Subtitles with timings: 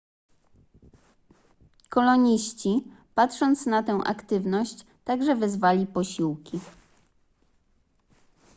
[1.89, 2.83] koloniści
[3.15, 6.59] patrząc na tę aktywność także wezwali posiłki